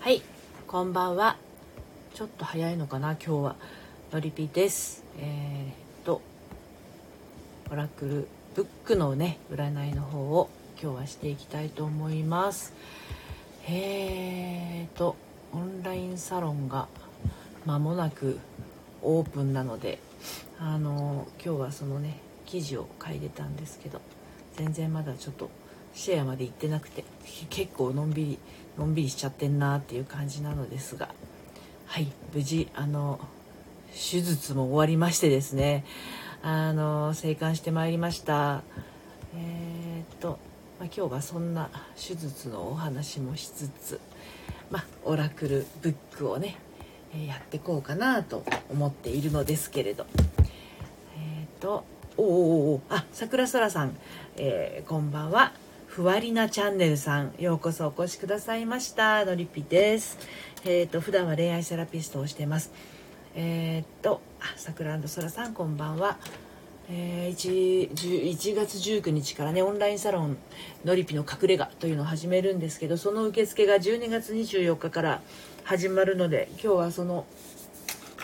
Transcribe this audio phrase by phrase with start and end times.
[0.00, 0.22] はい。
[0.66, 1.36] こんばんは。
[2.14, 3.56] ちょっと早いのかな今日は。
[4.12, 5.04] のりぴです。
[5.18, 6.22] えー、っと
[7.70, 10.48] オラクルブックのね占いの方を
[10.82, 12.72] 今日はしていきたいと思います。
[13.68, 15.16] えーと
[15.52, 16.88] オンラインサロンが
[17.66, 18.38] 間もなく
[19.02, 19.98] オープンなので
[20.58, 24.00] あの今日はそのね記事を書いてたんですけど
[24.56, 25.50] 全然まだちょっと
[25.94, 27.04] シェアまで行ってなくて
[27.48, 28.38] 結構のんびり
[28.78, 31.08] のんびりしちゃってんなっていう感じなのですが。
[31.86, 33.18] はい無事あの
[33.92, 35.84] 手術も終わりましてですね。
[36.42, 38.62] あの生還してまいりました。
[39.34, 40.38] えー、っと、
[40.78, 44.00] まあ、今日はそんな手術のお話もしつつ、
[44.70, 46.56] まあ、オラクルブックをね
[47.26, 50.06] やっていこうかなと思っているのですけれど。
[51.16, 51.84] えー、っと
[52.16, 53.96] おおおあ桜空さん、
[54.36, 55.52] えー、こんばんは。
[55.90, 59.24] ふわりなチャンネルさんようこそお越しくださいました。
[59.24, 60.18] のりぴです。
[60.64, 62.70] えっ、と普段は恋愛セラピストをしてます。
[63.34, 66.16] えー、っとあ桜空さんこんばんは、
[66.88, 70.36] えー、1, 1月19日からねオンラインサロン
[70.84, 75.22] のりぴの隠れ家というのを始めるんですけどその受付が12月24日から
[75.64, 77.26] 始まるので今日はその、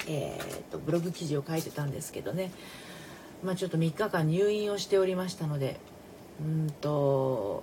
[0.06, 2.52] えー、っとブログ記事を書いてたんですけどね。
[3.42, 5.80] まあちょっと3日間入院をしておりましたので
[6.40, 7.62] うんと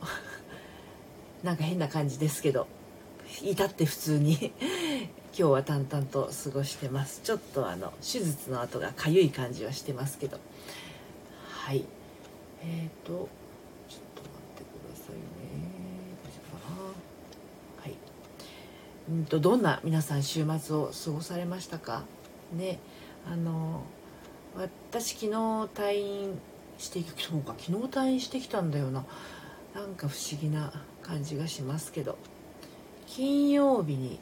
[1.43, 2.67] なんか変な感じですけど
[3.41, 4.53] 至って普通に
[5.37, 7.21] 今日は淡々と過ごしてます。
[7.23, 10.39] ちょっとあの手術の後がかゆい感じはしてますけど。
[11.49, 11.85] はい。
[12.61, 13.27] えっ、ー、と
[13.89, 15.21] ちょっと待ってくださいね。
[16.23, 16.81] 大丈夫かな。
[17.81, 17.95] はい。
[19.09, 22.03] うんとどんな皆さん週末を過ごされましたか？
[22.53, 22.77] ね。
[23.25, 23.83] あの
[24.55, 25.27] 私昨日
[25.73, 26.39] 退院
[26.77, 29.05] してそうか昨日退院してきたんだよな。
[29.73, 30.71] なんか不思議な
[31.01, 32.17] 感じがしますけど。
[33.07, 34.19] 金曜日に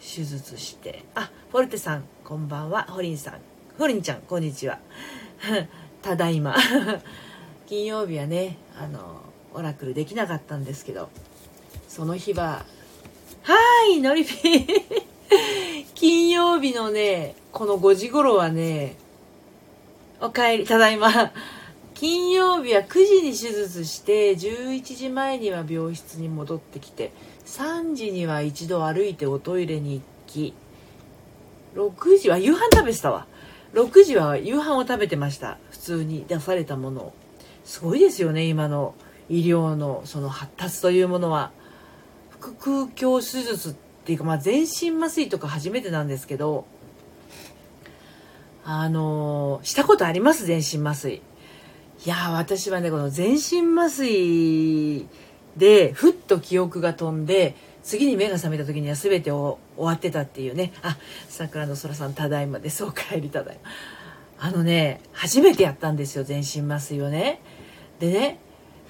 [0.00, 1.04] 手術して。
[1.14, 2.84] あフォルテさんこんばんは。
[2.84, 3.34] ホリンさん。
[3.78, 4.78] ホリンちゃんこんにちは。
[6.02, 6.56] ただいま。
[7.66, 9.22] 金曜日はねあの
[9.54, 11.08] オラクルできなかったんですけど。
[11.88, 12.64] その日は
[13.42, 14.66] はいのりぴ
[15.94, 18.96] 金曜日のねこの5時頃はね
[20.20, 21.32] おかえりただいま。
[21.94, 27.12] 金曜日は9時に手術して11時前には病室に戻ってきて
[27.46, 30.54] 3時には一度歩いておトイレに行き
[31.74, 33.26] 6時は夕飯食べてたわ。
[33.74, 35.58] 6時は夕飯を食べてました。
[35.70, 37.12] 普通に出されたものを。
[37.64, 38.96] すごいですよね今の
[39.28, 41.52] 医療のその発達というものは。
[42.40, 43.74] 腹腔鏡手術っ
[44.04, 46.66] ていうか、まあ、全身麻酔とか初めてなんですけど
[48.70, 50.44] あのしたことあります？
[50.44, 51.22] 全身麻酔。
[52.04, 55.08] いや私はねこの全身麻酔
[55.56, 60.74] でふっと記憶が飛んで次に目が覚めた時には全てを終わってたっていうね。
[60.82, 60.98] あ
[61.30, 62.84] 桜の空さんただいまです。
[62.84, 63.70] お帰りただいま
[64.48, 67.40] あのね初めてやったんですよ全身麻酔をね。
[68.00, 68.38] でね、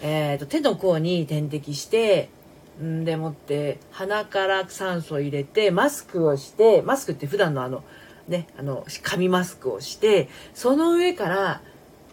[0.02, 2.30] えーと、手の甲に点滴して
[2.82, 7.84] んでもって鼻から酸素を入れてマスクをしてマスクって普段のあの
[8.28, 11.60] ねあの紙マスクをしてその上から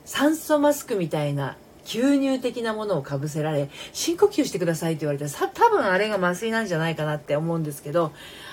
[0.06, 8.12] 酸素マスクみたいな吸入的なものをかぶせられ深呼吸してくださいって言われてさ多分あれが麻酔なんじゃないかなって思うんですけど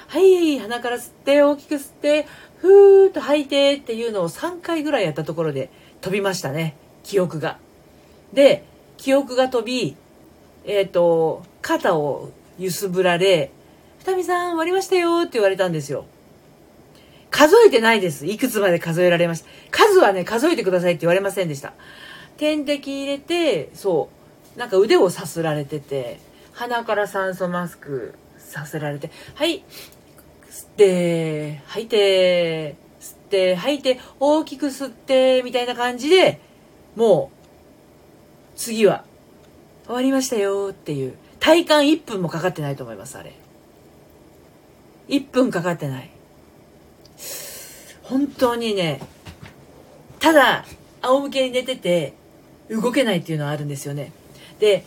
[0.09, 2.27] はい鼻から吸って大きく吸って
[2.59, 5.71] ふーっと吐いてっていうのを3回ぐらいやったところで
[6.01, 7.59] 飛びましたね記憶が。
[8.33, 8.65] で
[8.99, 9.97] 記憶が飛び
[10.65, 13.51] えっ、ー、と肩を揺すぶられ
[14.05, 16.05] 「二見さん終わりましたよ」って言われたんですよ。
[17.33, 18.27] 数えてないです。
[18.27, 19.49] いくつまで数えられました。
[19.71, 21.73] 数はね、数えてくださいって言われませんでした。
[22.37, 24.11] 点滴入れて、そ
[24.55, 26.21] う、なんか腕をさすられてて、
[26.53, 29.65] 鼻から酸素マスクさせられて、はい、
[30.51, 36.39] 吸って、吐いて、吸って、吐いて、大きく吸って、みたいな感じで、
[36.97, 39.05] もう、次は、
[39.87, 43.33] 終わりましたよっていう、体感1分もかかってないと思います、あれ。
[45.09, 46.12] 1分かかってない。
[48.13, 49.01] 本当にね
[50.21, 50.67] ただ
[51.01, 52.13] 仰向けに寝てて
[52.69, 54.13] 動けないっていうのはあるんですよね。
[54.61, 54.85] で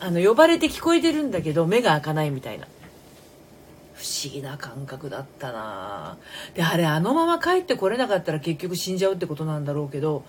[0.00, 2.66] あの呼ばれて聞こえてるんだけど目が開かないみたいな。
[3.94, 6.18] 不思議な感覚だったな。
[6.54, 10.24] であれあのまま帰ってこれなかったら結局死んじゃうってことなんだろうけど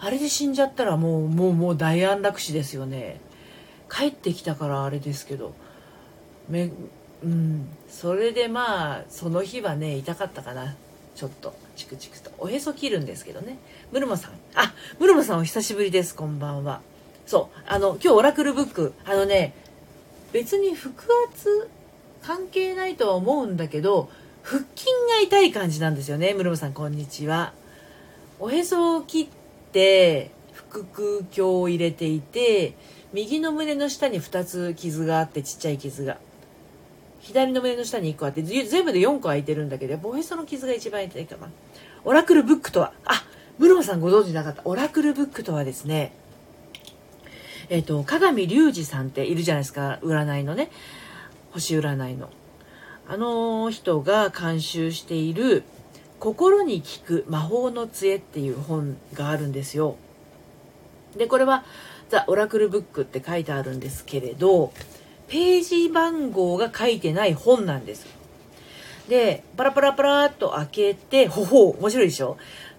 [0.00, 3.20] あれで死んじゃったらもうもうもう大安楽死ですよね。
[3.90, 5.52] 帰ってきたからあれですけど。
[6.48, 6.70] め
[7.22, 7.68] うん。
[7.90, 10.74] それでまあその日はね痛かったかな。
[11.14, 13.58] ちょっとチクチクとおへそ切るんですけどね。
[13.92, 14.32] ムルモさん。
[14.54, 16.14] あムルモさんお久しぶりです。
[16.14, 16.80] こんばんは。
[17.26, 17.62] そう。
[17.66, 18.94] あの今日オラクルブック。
[19.04, 19.54] あのね
[20.32, 20.92] 別に腹
[21.30, 21.68] 圧
[22.22, 24.08] 関係ないとは思うんだけど
[24.42, 26.32] 腹筋が痛い感じなんですよね。
[26.34, 27.52] 室ムさんこんにちは。
[28.38, 29.26] おへそを切っ
[29.72, 30.30] て
[30.70, 32.74] 腹腔鏡を入れていて
[33.12, 36.18] 右の胸の下に2つ傷があってちっちゃい傷が。
[37.20, 41.48] 左の胸の下に1個あって全部で4個空いてるんだけどおへその傷が一番痛いかな。
[42.04, 43.22] オラクルブックとはあ
[43.58, 44.62] 室ムさんご存知なかった。
[44.64, 46.12] オラクルブックとはですね
[47.68, 49.98] えっ、ー、と鏡隆二さんっているじゃないですか。
[50.02, 50.70] 占いのね。
[51.52, 52.30] 星占いの。
[53.06, 55.64] あの人が監修している
[56.20, 59.96] 「心に効く魔法の杖」っていう本があるんですよ。
[61.16, 61.64] でこれは
[62.08, 64.72] 「ザ・オラクルブック」って書いてあるんですけれど
[65.30, 68.06] ページ番号が書いてない本なんです。
[69.08, 72.36] でパラパラパラっと開けてほほう面白いでしょ？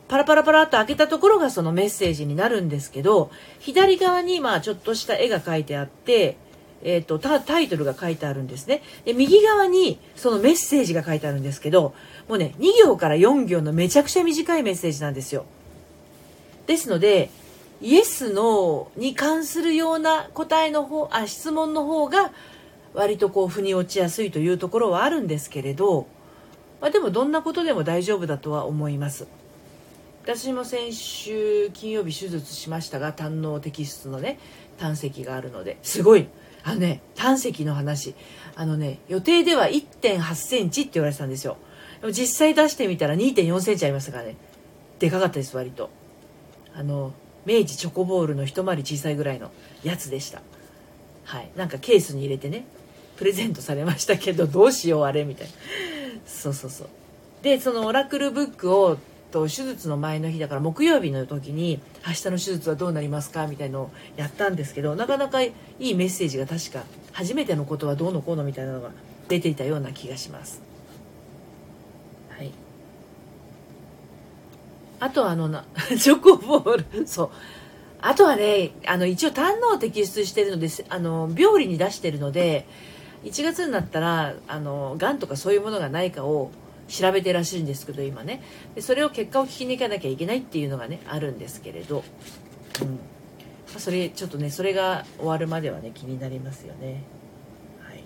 [0.07, 6.37] パラパラパラっと開けたところがそのメッセージになるんですけど左側にまあちょっとした絵が描いてあって
[6.83, 8.81] えーと、タイトルが書いてあるんですね。
[9.05, 11.93] で右側にそのメッセージが書いてあるんですけど
[12.27, 15.45] もうね2行から4行のめちゃくちゃ短いメッセージなんですよ。
[16.65, 17.29] ですので
[17.81, 22.31] イエス・ノーに関するような答えの方あ質問の方が
[22.93, 26.07] 割とこう腑に落ちやすいというところはあるんですけれど、
[26.79, 29.27] まあ、でもどんなことでも大丈夫だとは思います。
[30.23, 34.37] 私も先週金曜日手術しましたが胆の摘出のね
[34.77, 36.27] 胆石があるのですごい
[36.63, 38.13] あのね胆石の話。
[38.55, 41.57] あのね予定では1 8センチって言われてたんですよ。
[42.01, 44.35] でも実際出してみたら2 4センチありましたからね。
[44.99, 45.89] でかかったです割と。
[46.75, 47.13] あの
[47.45, 49.51] 明治チョコボールの一回り小さいぐらいの
[49.83, 50.41] やつでした
[51.25, 52.65] はいなんかケースに入れてね
[53.17, 55.53] プレゼントされましたけど どうしようあれみたいな
[56.25, 56.87] そうそうそう
[57.41, 58.97] でそのオラクルブックを
[59.31, 66.83] と手術の前の日だから木曜日の時に「明日の手術はどうなりますか?」みたいのをやったんですけどなかなかいいメッセージが確か
[67.13, 68.91] 初めてのことはどうのこうのみたいなのが
[69.27, 70.61] 出ていたような気がします。
[72.29, 72.51] はい、
[75.01, 75.65] あとあのな
[75.99, 77.07] チョコボール。
[77.07, 77.29] そう。
[78.01, 82.65] あとはねあの一応胆のを摘出してるのであの病理に出してるので
[83.23, 86.51] 1月になったらあのがんとかそういうものがないかを
[86.87, 88.43] 調べてらしいんですけど今ね。
[88.75, 92.03] でそれを結果を聞きに行かなきゃいけないっていうのがねあるんですけれど、
[92.81, 92.87] うん。
[92.89, 92.97] ま
[93.77, 97.03] あ、それちょっとねそれが終わるまではね気になりますよね。
[97.81, 98.03] はい、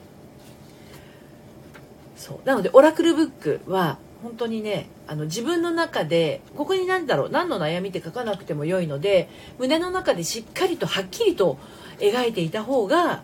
[2.16, 2.48] そう。
[2.48, 9.30] なのでオラクルブックは本当にねあの自分の中でここに何だろう何の悩みって書かなくても良いので
[9.60, 11.58] 胸の中でしっかりとはっきりと
[12.00, 13.24] 描いていた方が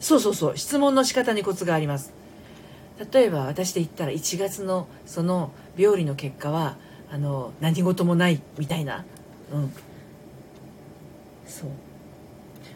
[0.00, 2.12] そうそうそう質問の仕方にコツがあります。
[3.12, 6.76] 例えば私で言ったら1月のその病理の結果は
[7.10, 9.04] あの何事もないみたいな、
[9.52, 9.72] うん、
[11.46, 11.70] そう。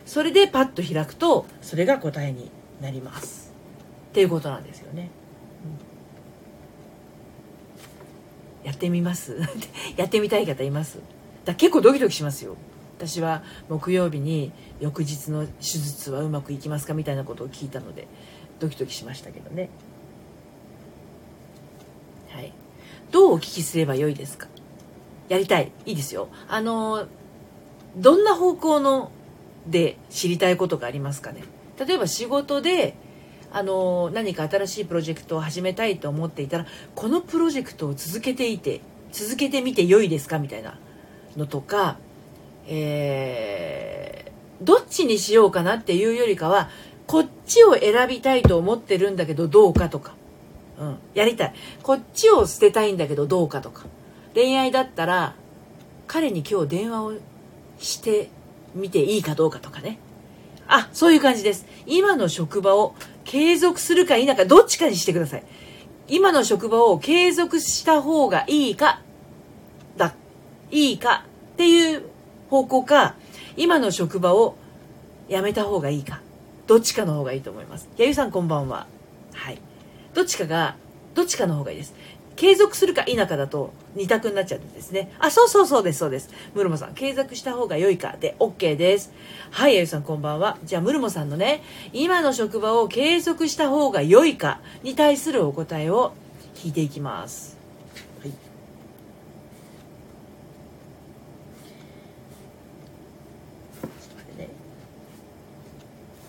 [0.06, 2.50] それでパッと開くとそれが答えに
[2.80, 3.48] なります。
[4.10, 5.10] っていうことなんですよね、
[8.57, 9.41] うん、やってみます。
[9.97, 10.99] やってみたい方います。
[11.47, 12.55] だ結構ドキドキしますよ。
[12.99, 18.06] 私は木曜日に翌日の手術はうまくいきますかみたいなことを聞いたので
[18.61, 19.70] ドキドキしましたけどね。
[22.29, 22.53] はい。
[23.11, 24.49] どうお聞きすればよいですか？
[25.31, 25.73] やりたい。
[25.87, 26.29] いいですよ。
[26.47, 27.06] あの、
[27.97, 29.11] どんな方向の
[29.67, 31.43] で知りたいことがありますかね？
[31.79, 32.97] 例えば仕事で、
[33.52, 38.81] あの、何か新しいプロジェクトを始めたいと思っていたら、このプロジェクトを続けていて、
[39.12, 40.78] 続けてみて良いですかみたいな
[41.36, 41.98] のとか、
[42.67, 46.69] えー、どっちにしようかなっていうよりかは、
[47.06, 50.14] こっちを選びたいと思ってるんだけどどうかとか。
[50.78, 51.55] うん、やりたい。
[51.82, 53.86] こっちを捨てたいんだけどどうかとか。
[54.34, 55.34] 恋愛だったら
[56.06, 57.14] 彼に今日電話を
[57.78, 58.31] して
[58.74, 59.98] みていいかどうかとかね。
[60.69, 61.67] あそういう感じです。
[61.86, 62.94] 今の職場を
[63.29, 65.43] 継続するか否かどっちかにしてください。
[66.08, 69.03] 今の職場を継続した方がいいか
[69.99, 70.15] だ
[70.70, 72.05] いいかっていう
[72.49, 73.17] 方向か
[73.58, 74.56] 今の職場を
[75.29, 76.23] 辞めた方がいいか
[76.67, 77.91] どっちかの方がいいと思います。
[77.99, 78.87] やゆさんこんばんは。
[79.35, 79.58] はい。
[80.15, 80.77] どっちかが、
[81.15, 81.94] どっちかの方がいいです。
[82.38, 85.10] 継続するか否かだと二択になっちゃうんですね。
[85.18, 86.30] あ、そうそうそうです、そうです。
[86.54, 89.12] ムルモさん、継続した方が良いかで OK です。
[89.50, 90.56] はい、エゆさんこんばんは。
[90.62, 96.12] じゃあ、ムルモさんのね、今の職場を継続した方が良いかに対するお答えを
[96.54, 97.56] 聞いていきます。
[98.20, 98.32] はい。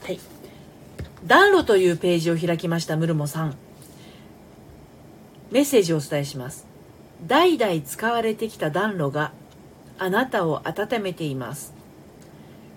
[0.05, 0.19] はい。
[1.27, 3.68] 暖炉というページを開きました、ムルモさん。
[5.51, 6.67] メッセージをお伝えします。
[7.25, 9.31] 代々使われてきた暖炉が
[9.97, 11.73] あなたを温めています。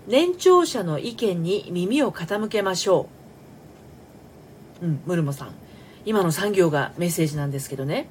[0.07, 3.07] 年長者の意見に耳を傾けましょ
[4.81, 4.85] う。
[4.85, 5.53] うんムルモさん。
[6.05, 8.07] 今の産業がメッセージなんですけどね。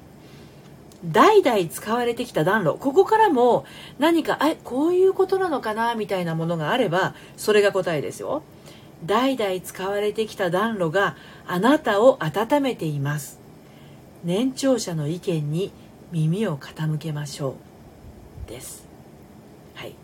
[1.05, 2.75] 代々使われてきた暖炉。
[2.75, 3.65] ここからも
[3.99, 8.41] 何かえこういうことなのかなみたいなものがあればそれが答えですよ。
[9.05, 13.42] 代々使われてきた暖炉があなたを温めています。
[14.23, 15.71] 年長者の意見に
[16.11, 17.57] 耳を傾けましょ
[18.47, 18.85] うです。
[19.73, 19.95] はい。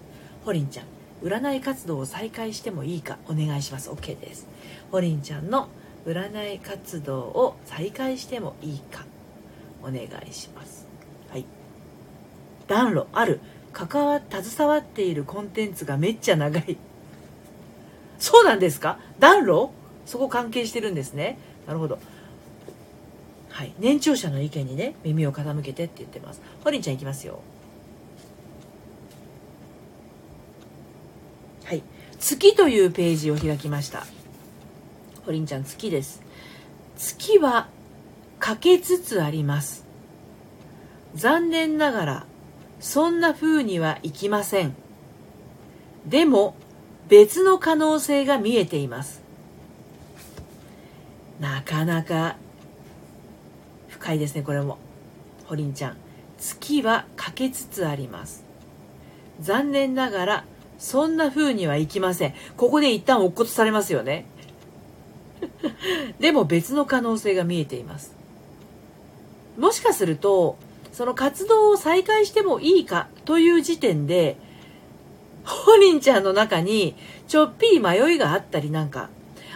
[0.43, 0.85] ホリンちゃん。
[1.23, 3.89] 占い活動を再開してもいいかお願いします。
[3.89, 4.47] OK です。
[4.91, 5.69] ホリンちゃんの
[6.05, 9.05] 占い活動を再開してもいいか
[9.83, 10.85] お願いします。
[11.29, 11.45] はい。
[12.67, 13.39] 暖炉ある。
[13.71, 16.77] 関わ携わっているコンテンツがめっちゃ長い。
[18.17, 18.99] そうなんですか？
[19.19, 19.71] 暖炉？
[20.05, 21.38] そこ関係してるんですね。
[21.67, 21.99] なるほど。
[23.60, 23.74] はい。
[23.78, 26.42] 年長者の意見にね耳を傾けてって言ってます。
[26.63, 27.42] ホリンちゃんいきますよ。
[31.66, 31.84] はい。
[32.22, 34.06] 月というページを開きました。
[35.25, 36.22] ホリンちゃん月です。
[36.96, 37.68] 月は
[38.39, 39.84] 欠けつつあります。
[41.16, 42.25] 残念ながら
[42.80, 44.74] そんな風にはいきません。
[46.06, 46.56] でも
[47.10, 49.22] 別の可能性が見えています。
[51.42, 52.38] なかなか
[54.00, 54.77] 深いですねこれも。
[55.46, 55.98] ホリンちゃん。
[56.38, 58.46] 月は欠けつつあります。
[59.41, 60.46] 残念ながら
[60.77, 62.34] そんな風にはいきません。
[62.56, 64.25] ここで一旦落っことされますよね。
[66.20, 68.15] でも別の可能性が見えています。
[69.58, 70.58] もしかすると
[70.94, 74.38] その活動を再開してもいいかという時点で
[75.44, 76.96] ホリンちゃんの中に
[77.27, 79.10] ちょっぴり迷いがあったりなんか。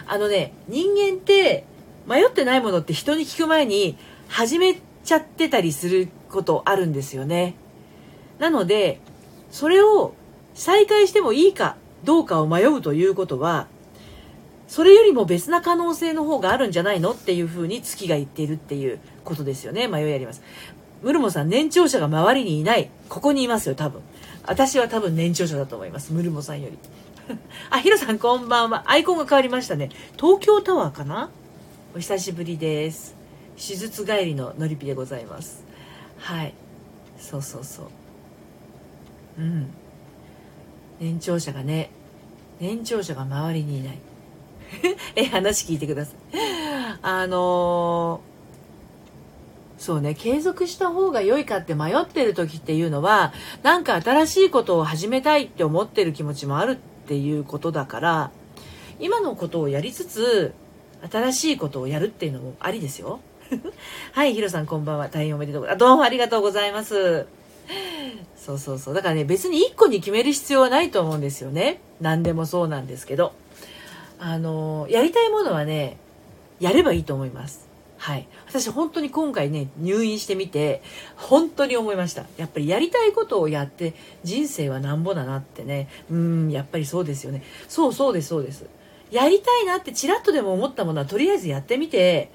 [0.06, 1.64] あのね人間って
[2.06, 3.96] 迷ってないものって人に聞く前に
[4.34, 4.74] 始め
[5.04, 7.54] ちゃってたりすることあるんですよね。
[8.40, 8.98] なので
[9.52, 10.12] それを
[10.54, 13.68] 再開してもいいかどうかを迷うということは
[14.66, 19.86] それよりも別な可能性の方があるんじゃないのっていうふうに月が言っているっていうことですよね。
[19.86, 20.42] 迷いあります。
[21.02, 22.90] ムルモさん年長者が周りにいない。
[23.08, 24.02] ここにいますよ多分。
[24.48, 26.12] 私は多分年長者だと思います。
[26.12, 26.78] ムルモさんより。
[27.70, 28.82] あヒロさんこんばんは。
[28.90, 29.90] アイコンが変わりましたね。
[30.16, 31.30] 東京タワーかな？
[31.94, 33.13] お久しぶりです。
[33.56, 35.64] 手術帰りののりぴでございます。
[36.18, 36.54] はい。
[37.18, 37.86] そうそうそう。
[39.38, 39.70] うん。
[41.00, 41.90] 年長者がね
[42.60, 43.98] 年長者が周りにいない。
[45.16, 46.14] え話聞いてください。
[47.02, 48.34] あのー
[49.84, 58.30] そうね継続した方が良いかって迷ってる時っていうのはなんか新しいことを始めたいって思ってる気持ちもあるっていうことだから
[58.98, 60.54] 今のことをやりつつ
[61.12, 63.20] 新しいことをやるっていうのもありですよ。
[64.12, 65.08] はいヒロさんこんばんは。
[65.08, 67.26] 大変おめでとうあどうもありがとうございます。
[68.36, 68.94] そうそうそう。
[68.94, 71.80] だからね別に1個に決める必要はないと思うんですよね。
[72.00, 73.32] 何でもそうなんですけど。
[74.18, 75.98] あのやりたいものはね
[76.60, 77.68] やればいいと思います。
[77.98, 78.26] はい。
[78.46, 80.82] 私本当に今回ね入院してみて
[81.16, 82.24] 本当に思いました。
[82.36, 83.94] やっぱりやりたいことをやって
[84.24, 85.88] 人生はなんぼだなってね。
[86.10, 87.42] うんやっぱりそうですよね。
[87.68, 88.66] そうそうですそうです。
[89.10, 92.30] やりたいなってちらっとでも思ったものはとりあえずやってみて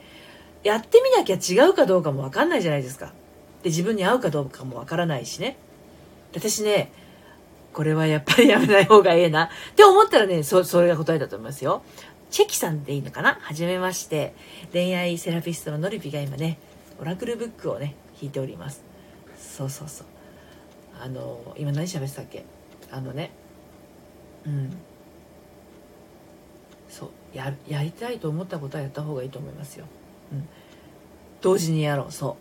[0.63, 3.13] やってみなきゃ違うかどうかも分かんないじゃないですか。
[3.63, 5.57] で自分に合うかどうかも分からないしね。
[6.33, 6.91] 私ね
[7.73, 9.45] これはやっぱりやめない方がええな。
[9.45, 11.81] って思ったらねそそれが答えだと思いますよ。
[12.29, 13.37] チェキさんでいいのかな？
[13.41, 14.33] はじめまして。
[14.73, 16.57] 恋愛セラピストののりぴが今ね
[17.01, 18.83] オラクルブックをね引いております。
[19.37, 20.07] そうそうそう。
[21.01, 22.43] あの今何喋ってたっけ？
[22.91, 23.31] あのね
[24.45, 24.77] うん。
[26.89, 27.09] そう。
[27.33, 29.85] ややりたいと思ったことはやった方がいいと思いますよ、
[30.31, 30.47] うん、
[31.41, 32.11] 同時にやろう。
[32.11, 32.35] そう。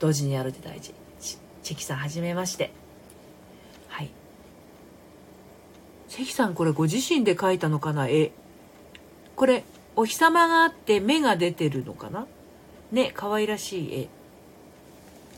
[0.00, 0.94] 同時にやるって大事。
[1.62, 2.72] チェキさんはじめまして。
[3.88, 4.10] はい。
[6.08, 8.08] チェキさんこれご自身で描いたのかな？
[8.08, 8.32] 絵
[9.36, 12.26] これお日様があって目が出てるのかな？
[12.90, 14.08] ね可愛らしい絵。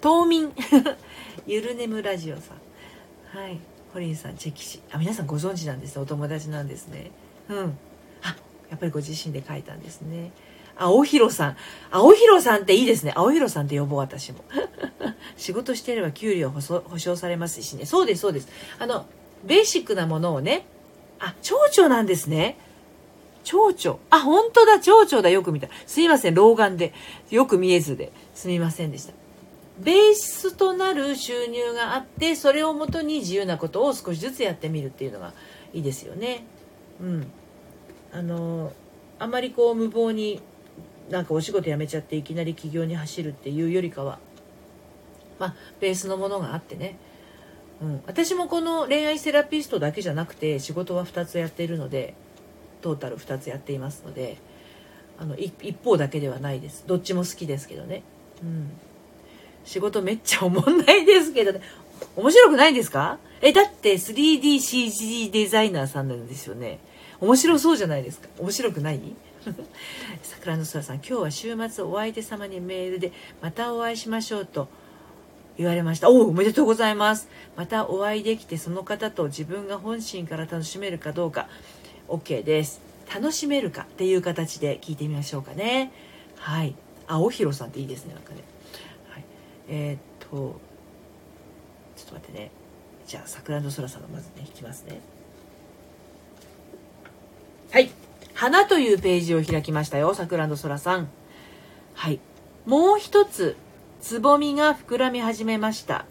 [0.01, 0.53] 冬眠。
[1.47, 3.39] ゆるねむラジオさん。
[3.39, 3.59] はい。
[3.93, 7.11] ホリンさんチェキシあ皆さんご存知なんですお友達なんですね。
[7.49, 7.79] うん。
[8.23, 8.35] あ
[8.71, 10.33] やっぱりご自身で書いたんですね
[10.77, 11.57] 青広さん
[11.91, 14.45] 青広さんっていいですね青広さんって呼ぼう私も
[15.37, 16.61] 仕事してれば給料保
[16.99, 19.07] 証されますしねそうですそうですあの
[19.45, 20.67] ベーシックなものをね
[21.21, 22.59] あ蝶々なんですね
[23.45, 23.99] 蝶々。
[24.11, 25.69] あ、本当だ、蝶々だ、よく見た。
[25.87, 26.93] すいません、老眼で。
[27.31, 28.11] よく見えずで。
[28.35, 29.13] すみませんでした。
[29.79, 35.35] ベースとなる収入があって、それをもとに自由なことを少しずつやってみるっていうのが
[35.73, 36.47] いいですよね。
[37.01, 37.31] うん。
[38.13, 38.73] あの、
[39.19, 40.41] あまりこう無謀に
[41.11, 44.19] なんかお仕事辞めちゃっていきなり起業に走るっていうよりかは、
[45.39, 46.97] まあ、ベースのものがあってね。
[47.83, 52.15] うん、私もこの恋愛セラピストだけじゃなくて仕事は2つやっているので
[52.83, 54.39] トータル2つやっていますので
[55.19, 56.85] あの一方だけではないです。
[56.87, 58.03] どっちも好きですけどね。
[58.43, 58.71] うん。
[59.65, 61.61] 仕事めっちゃおもんないですけどね。
[62.17, 63.19] 面白くないですか？
[63.43, 66.79] えだって 3DCG デザイナーさんなんですよね。
[67.21, 68.29] 面白そうじゃないですか。
[68.39, 69.01] 面白くない？
[70.23, 74.69] 桜の空さん今日は週末お相手様にメールでまたお会いしましょうと
[75.57, 76.11] 言われました。
[76.11, 77.29] おおめでとうございます。
[77.57, 81.49] またお会いできてその方と自分が本心から楽しめるかどうか。
[82.09, 82.81] OK です。
[83.13, 85.93] 楽しめるかっていう形で聞いてみましょうかね。
[86.37, 86.75] はい。
[87.07, 88.41] 青広さんっていいですねなんかね、
[89.11, 89.25] はい、
[89.69, 90.59] えー、っと
[91.97, 92.51] ちょっと待ってね。
[93.07, 95.01] じゃあ桜の空さんのまずね引きますね。
[97.71, 97.91] はい。
[98.35, 101.09] 花というページを開きましたよ桜の空さん。
[101.95, 102.21] はい。
[102.67, 103.57] もう一つ
[104.01, 106.05] つぼみが膨らみ始めました。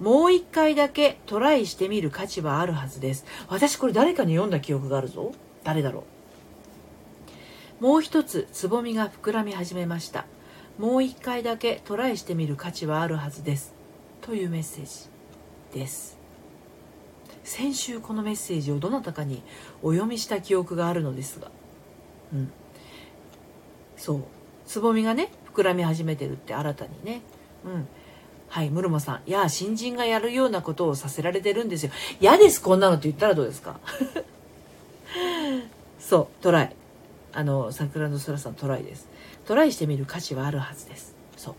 [0.00, 3.24] もう一回だけトライしてみる価値はあるはずです。
[3.48, 5.32] 私これ誰かに読んだ記憶があるぞ。
[5.62, 6.04] 誰だろ
[7.80, 7.84] う。
[7.84, 10.26] もう一つつぼみが膨らみ始めました。
[10.78, 13.72] もう一回だけトライしてみる価値はあるはずです。
[14.20, 14.84] というメッセー
[15.72, 16.19] ジです。
[17.50, 19.42] 先週このメッセージをどなたかに
[19.82, 21.50] お読みした記憶があるのですが
[22.32, 22.52] うん
[23.96, 24.22] そう
[24.66, 27.22] つぼみがね膨らみ始めてるって新たにね
[27.64, 27.88] うん
[28.48, 29.28] はい、ムルモさん。
[29.28, 31.92] いや、新人がやるようなことをさせられてるんですよ。
[32.20, 33.78] 嫌です、こんなのって言ったらどうですか？
[36.00, 36.76] そう、トライ。
[37.32, 39.06] あの、桜の空さんトライです。
[39.46, 41.14] トライしてみる価値はあるはずです。
[41.36, 41.54] そう。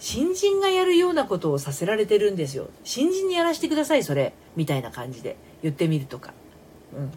[0.00, 2.70] 新人がやるようなことをさせられてるんですよ。
[2.84, 4.32] 新人にやらせてください、それ。
[4.56, 6.32] みたいな感じで言ってみるとか。
[6.96, 7.12] うん。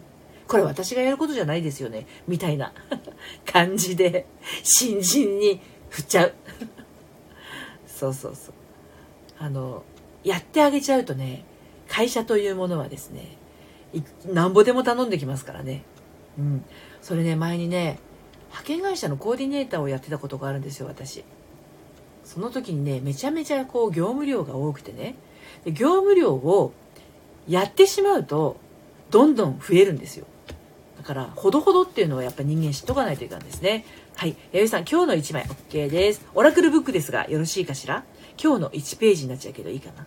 [0.46, 2.06] これ私がやることじゃないですよね。
[2.28, 2.74] みたいな
[3.50, 4.26] 感じで、
[4.62, 6.34] 新人に振っちゃう。
[7.88, 8.54] そうそうそう。
[9.38, 9.82] あの、
[10.22, 11.46] やってあげちゃうとね、
[11.88, 13.38] 会社というものはですね、
[14.26, 15.84] なんぼでも頼んできますからね。
[16.38, 16.64] うん。
[17.00, 17.98] それね、前にね、
[18.48, 21.24] 派遣会社のコーディネーターをやってたことがあるんですよ、私。
[22.24, 25.14] その時にね、めちゃめちゃこう業務量が多くてね、
[25.64, 26.72] で業務量を
[27.48, 28.56] やってしまうと、
[29.10, 30.26] どんどん増えるんですよ。
[30.98, 33.84] だから、ほどほどっていうのはやっぱ人間知っとかないといかんですね。
[34.16, 34.36] はい。
[34.52, 36.24] 弥生さん、今日の1枚 OK です。
[36.34, 38.04] オラクルブックですが、よろしいかしら？
[38.42, 40.06] 今日の1ページになっちゃうけどいいかな。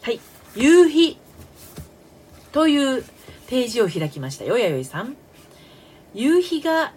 [0.00, 0.18] はい。
[0.56, 1.18] 夕日
[2.52, 3.04] という
[3.48, 5.16] ページを開きましたよ、弥生さん。
[6.14, 6.94] 夕日が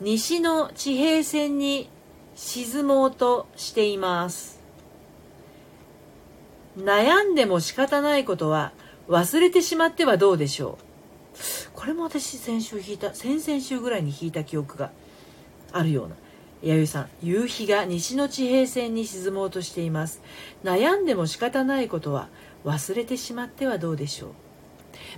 [0.00, 1.88] 西の地平線に
[2.34, 4.60] 沈もうとしています。
[6.78, 8.72] 悩んでも仕方ないことは
[9.08, 10.84] 忘れてしまってはどうでしょう。
[11.74, 14.90] これも私先週弾いた、先々週ぐらいに弾いた記憶が
[15.72, 16.16] あるような。
[16.62, 20.20] 弥生さん、夕日が西の地平線に沈もうとしています。
[20.62, 22.28] 悩んでも仕方ないことは
[22.64, 24.30] 忘れてしまってはどうでしょう。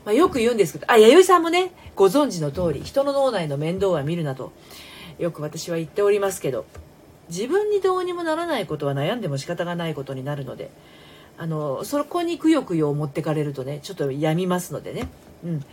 [0.05, 4.53] まあ、よく言うんですけど、あ、弥生さんもね、ご存知の通り、人の脳内の面倒は見るなと、
[5.19, 6.65] よく私は言っておりますけど、
[7.29, 10.71] 自分にどうにもならないことは悩んでも仕方がないことになるので、
[11.37, 15.09] あの、そこにくよくよ持ってかれるとね、ちょっと病みますのでね、
[15.45, 15.65] うん。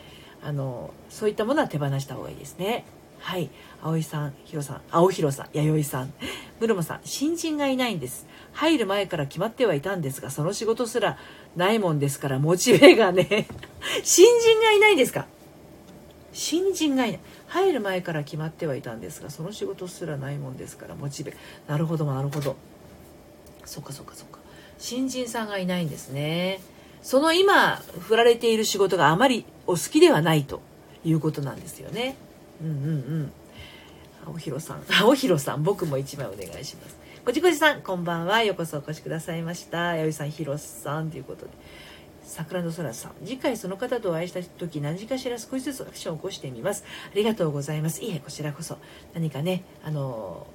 [0.43, 2.85] あの、そういったものは手放した方がいいですね。
[3.19, 3.49] はい。
[3.81, 6.13] 葵さん、ひろさん、青ひろさん、弥生さん、
[6.59, 8.25] ブルマさん、新人がいないんです。
[8.53, 11.17] 入る前から決まってはいたんですが、その仕事すら
[11.55, 13.47] ないもんですから、モチベがね、
[14.03, 15.27] 新人がいないんですか？
[16.33, 17.19] 新人がいない。
[17.47, 21.33] 入る前から決まってはいたんですが、その仕事すらないもんですから、モチベ。
[21.67, 22.55] なるほど、なるほど。
[23.65, 24.39] そっかそっかそっか。
[24.77, 26.59] 新人さんがいないんですね。
[27.01, 30.61] その今、振られている仕事があまりお好きではないと
[31.05, 32.17] いうことなんですよね。
[32.61, 32.77] うんうんう
[33.23, 33.31] ん。
[34.25, 34.83] 青広さん。
[35.01, 36.97] 青広さん僕も一枚お願いします。
[37.23, 39.95] こじこじさんこんばんはようこそお越しくださいました。
[39.95, 41.51] 弥生さん広さんということで。
[42.23, 43.11] 桜の空さん。
[43.23, 46.83] 次回その方とお会いした時何時かしら少しずつアクションを起こしてみます。
[47.11, 48.03] ありがとうございます。
[48.03, 48.77] いえこちらこそ。
[49.13, 50.47] 何かねあの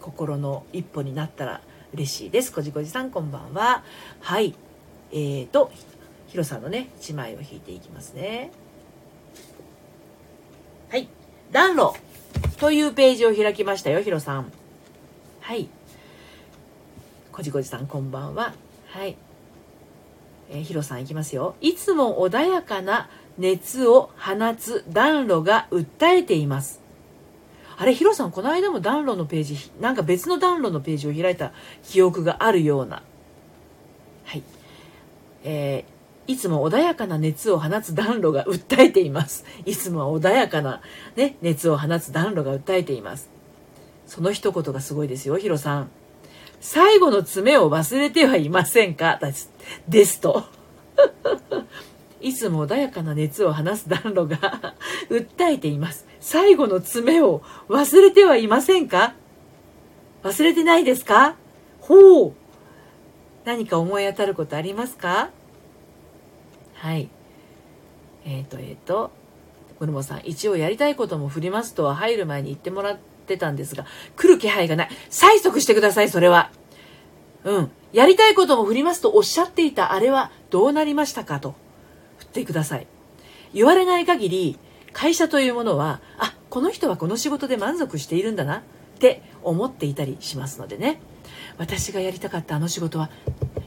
[0.00, 1.60] 心の一歩になったら
[1.94, 2.52] 嬉しいです。
[2.52, 3.84] こじこじさんこんばんは。
[4.20, 4.54] はい。
[5.12, 5.70] えーと
[6.30, 8.52] ヒロさんのね1枚を引いていきますね。
[10.90, 11.06] はい。
[11.52, 11.94] 暖炉
[12.58, 14.50] というページを開きましたよ、ヒロさん。
[15.40, 15.68] はい。
[17.30, 18.54] こじこじさん、こんばんは。
[18.88, 19.16] はい。
[20.50, 21.54] えー、ヒロさんいきますよ。
[21.60, 26.80] いつも穏やかな熱を放つ暖炉が訴えています。
[27.76, 31.52] あれ、ヒロさん、この間も暖炉のページ、なんか別の暖炉のページを開いた
[31.84, 33.04] 記憶があるような。
[34.24, 34.42] はい。
[35.44, 35.84] え
[36.30, 39.44] いつも穏やかな熱を放つ暖炉が訴えています。
[39.66, 40.80] いつも穏やかな、
[41.16, 43.28] ね、熱を放つ暖炉が訴えています。
[44.06, 45.90] その一言がすごいですよ、ヒロさん。
[46.60, 49.18] 最後の爪を忘れてはいませんか？
[49.88, 50.44] ですと。
[52.20, 54.74] いつも穏やかな熱を放す暖炉が
[55.08, 59.14] 訴えています最後の爪を忘れてはいませんか？
[60.22, 61.34] 忘れてないですか？
[61.80, 62.32] ほう
[63.44, 65.30] 何か思い当たることありますか？
[66.80, 67.10] はい。
[68.24, 69.10] えっ、ー、とえっ、ー、と
[69.80, 73.84] ムルモさん一応やりたいことも振りますとは入る前に言ってもらってたんですが
[74.16, 74.88] 来る気配がない。
[75.10, 76.50] 催促してくださいそれは。
[77.44, 77.70] うん。
[77.92, 81.38] やりたいことも振りますとおっしゃっていたあれはどうなりましたか？
[81.38, 81.54] と。
[82.18, 82.86] 振ってください。
[83.52, 84.58] 言われない限り
[84.94, 88.62] 会社というものはあこの人はこの仕事で満足しているんだなっ
[88.98, 91.00] て思っていたりしますのでね。
[91.58, 93.10] 私がやりたかったあの仕事は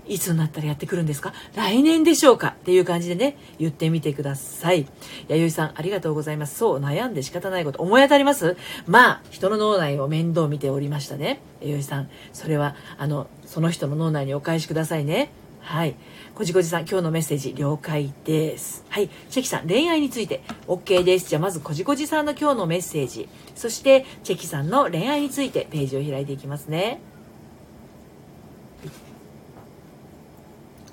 [0.08, 1.34] いつになったらやってくるんですか？
[1.56, 2.50] 来年でしょうか？
[2.50, 4.86] っていう感じでね、言ってみてください。
[5.28, 6.58] 弥生さん、ありがとうございます。
[6.58, 8.58] そう、悩んで仕方ないこと、思い当たります？
[8.86, 11.39] まあ、人の脳内を面倒見ておりましたね。
[11.62, 15.32] 弥生さん、それは、あの、その人の脳内にお返しくださいね。
[15.62, 15.96] はい。
[16.36, 18.84] こじこじさん、今日のメッセージ、了解です。
[18.89, 19.10] はい。
[19.30, 21.30] チェキさん、恋愛について、OK です。
[21.30, 23.30] じゃあ、まず、こじこじさんの今日のメッセージ。
[23.56, 27.00] そして、チェキさんの恋愛について、ページを開いていきますね。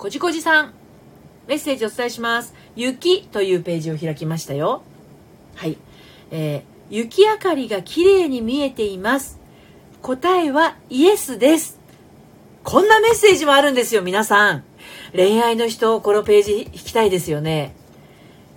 [0.00, 0.72] こじこじさん、
[1.46, 2.54] メッセージお伝えします。
[2.74, 4.82] 雪というページを開きましたよ。
[5.54, 5.76] はい。
[6.30, 9.38] えー、雪明かりが綺麗に見えています。
[10.00, 11.78] 答えはイエスです。
[12.64, 14.64] こんなメッセージもあるんですよ、皆さん。
[15.14, 17.74] 恋愛の人、このページ引きたいですよね。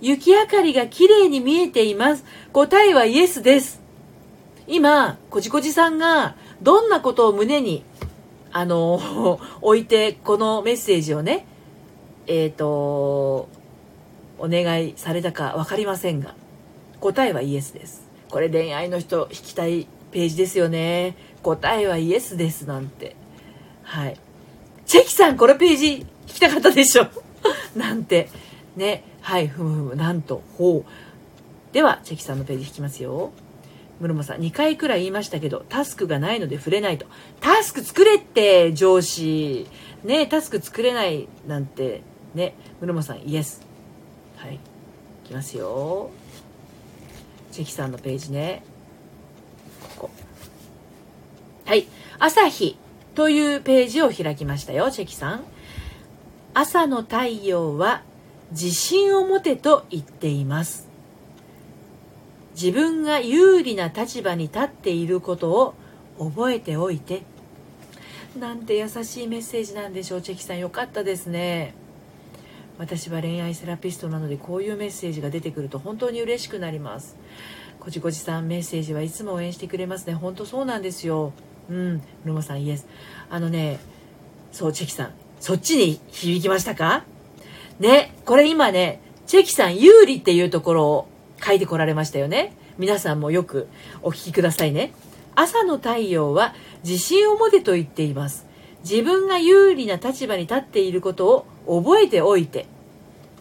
[0.00, 2.24] 雪明かりが綺麗に見えています。
[2.54, 3.82] 答えはイエスです。
[4.66, 7.84] 今、こじこじさんがどんなことを胸に
[8.56, 11.44] あの、 置いて、このメッセージをね、
[12.28, 13.48] えっ、ー、と、
[14.38, 16.36] お願いされたか分かりませんが、
[17.00, 18.06] 答えはイエスです。
[18.30, 21.16] これ恋愛の人引きたいページですよね。
[21.42, 23.16] 答えはイエスですなんて。
[23.82, 24.16] はい。
[24.86, 27.08] チェキさん、このページ聞きたかったでしょ？
[27.74, 28.28] なんて。
[28.76, 29.02] ね。
[29.20, 31.74] はい、ふむふむ、なんと、ほう。
[31.74, 33.32] では、チェキさんのページ引きますよ。
[34.00, 37.06] ムルモさん、2回くらい言いましたけど、タスクがないので触れないと。
[37.40, 39.66] タスク作れって、上司。
[40.04, 42.02] ねタスク作れないなんて、
[42.34, 43.62] ね、ムルモさん、イエス。
[44.36, 44.56] はい。
[44.56, 44.58] い
[45.24, 46.10] きますよ。
[47.52, 48.64] チェキさんのページね。
[49.96, 50.10] ここ。
[51.64, 51.86] はい。
[52.18, 52.76] 朝日
[53.14, 55.44] というページを開きましたよ、チェキさん。
[56.52, 58.02] 朝の太陽は
[58.50, 60.83] 自信を持てと言っています。
[62.54, 65.74] 自分が有利な立場に立っていることを
[66.18, 67.22] 覚えておいて。
[68.38, 70.22] なんて優しいメッセージなんでしょう。
[70.22, 71.74] チェキさんよかったですね。
[72.78, 77.16] 私は恋愛セラピストなのでこういうメッセージが出てくると本当に嬉しくなります。
[77.78, 80.14] こじこじさんメッセージはいつも応援してくれますね。
[80.14, 81.32] 本当そうなんですよ。
[81.70, 82.02] うん。
[82.24, 82.88] ルモさんイエス。
[83.30, 83.78] あのね
[84.50, 85.10] そうチェキさん。
[85.38, 87.04] そっちに響きましたか？
[87.78, 91.08] ねこれ今ねチェキさん有利っていうところを
[91.44, 92.54] 書いてこられましたよね。
[92.78, 93.68] 皆さんもよく
[94.02, 94.92] お聞きくださいね。
[95.34, 96.54] 朝の太陽は
[96.84, 98.46] 自信を持てと言っています。
[98.88, 102.66] 自分が有利な立場に立っていることを覚えておいて。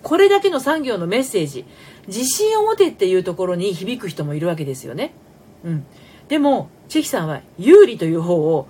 [0.01, 1.65] これだけの産業のメッセージ、
[2.07, 5.13] 自信を持てっていうところに響く人もいるわけですよね。
[5.63, 5.85] うん。
[6.27, 8.67] でも、チェキさんは有利という方を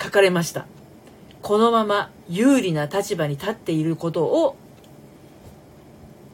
[0.00, 0.66] 書かれました。
[1.40, 4.56] このまま有利な立場に立っていることを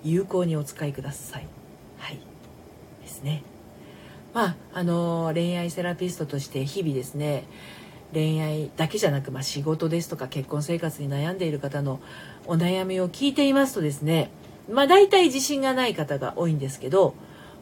[0.03, 1.47] 有効にお使いください。
[3.21, 3.43] ですね。
[4.33, 7.45] まあ、あの恋愛セラピストとして日々ですね
[8.13, 11.99] 恋愛だけじゃなく、まあ、仕事ですとか結婚生活に悩んでいる方の
[12.47, 14.31] お悩みを聞いていますとですね
[14.71, 17.15] まあ大体自信がない方が多いんですけど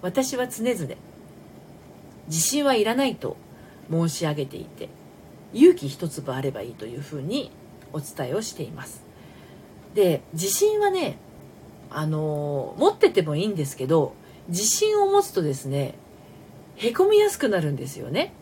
[0.03, 0.95] 私は常々
[2.27, 3.39] 自信はいらないと
[3.91, 4.91] 申し上げていて
[5.55, 7.51] 勇気一粒あればいいというふうに
[7.95, 9.03] お伝えをしています
[9.95, 11.17] で自信はね
[11.91, 14.13] あの持っててもいいんですけど
[14.49, 15.95] 自信を持つとですね
[16.77, 18.33] へこみやすくなるんですよね。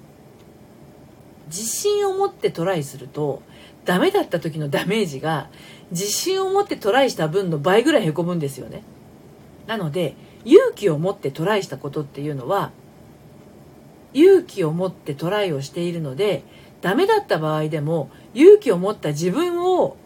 [1.47, 3.43] 自信を持ってトライすると
[3.85, 5.49] ダメだった時のダメージが
[5.93, 8.83] 自信を持ってトライした分の倍ぐらいへこむんですよね。
[9.67, 10.15] なので
[10.45, 12.73] 勇気を持ってトライしたことっていうのは
[14.13, 16.43] 勇気を持ってトライをしているので
[16.83, 19.97] ダメだった場合でも勇気を持った自分を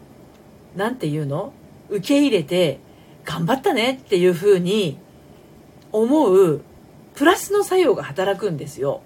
[0.75, 1.53] 何て言うの
[1.89, 2.79] 受け入れて
[3.25, 4.97] 頑張ったねっていうふうに
[5.91, 6.61] 思う
[7.15, 9.01] プラスの作用が働くんですよ。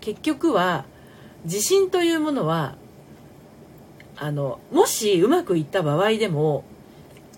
[0.00, 0.84] 結局は
[1.44, 2.76] 自信というものは
[4.16, 6.64] あのもしうまくいった場合でも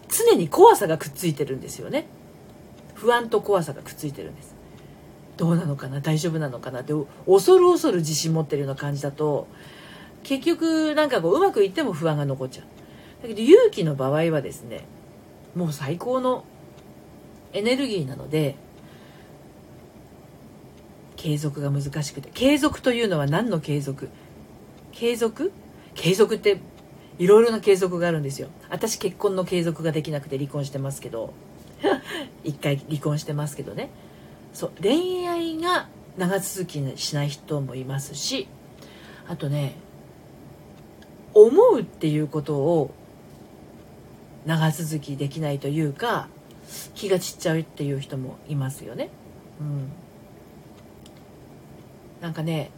[0.08, 2.06] 常に怖さがくっついてるんですよね。
[2.94, 4.54] 不安と怖さがくっついてるんです。
[5.36, 6.92] どうなのかな大丈夫なのかなって
[7.26, 9.48] 恐る恐る自信持ってるような感じだと
[10.22, 12.66] 結局なんかこううまくいっても不安が残っちゃう。
[13.22, 14.86] だけど勇気の場合はですね
[15.54, 16.44] もう最高の
[17.54, 18.56] エネルギーなので
[21.16, 22.28] 継続が難しくて。
[22.34, 24.10] 継続というのは何の継続？
[24.92, 25.52] 継続？
[25.94, 26.60] 継続って
[27.18, 28.48] いろいろな継続があるんですよ。
[28.68, 31.32] 私結婚の継続ができなくて離婚してますけど。
[32.44, 33.88] 一回離婚してますけどね。
[34.52, 34.72] そう。
[34.82, 38.46] 恋愛が長続きしない人もいますし
[39.26, 39.74] あとね
[41.32, 42.94] 思うっていうことを
[44.46, 46.28] 長続きできないというか
[46.94, 49.10] 気が散っちゃうっていう人もいますよね。
[49.60, 49.92] うん、
[52.20, 52.70] なんかね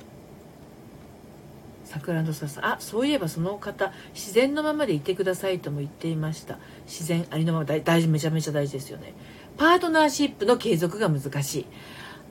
[1.85, 6.59] 桜のさあそういえばその方自然のままでいてくださいとも言っていました。
[6.87, 9.15] 自然ありのまま大事めちゃめちゃ大事ですよね。
[9.57, 11.67] パートナーシップの継続が難しい。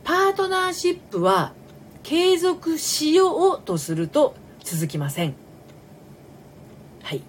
[0.04, 1.54] パートナーシップは
[2.04, 5.36] 継続しようとすると続きません。
[7.02, 7.22] はい。